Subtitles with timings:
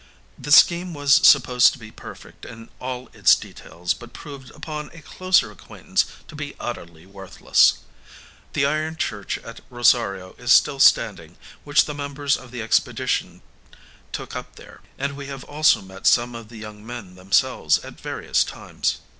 [0.39, 5.01] The scheme was supposed to be perfect in all its details, but proved upon a
[5.03, 7.75] closer acquaintance to be utterly worthless.
[8.53, 13.43] The iron church at Rosario is still standing, which the members of the expedition
[14.11, 18.01] took up there, and we have also met some of the young men themselves at
[18.01, 18.97] various times.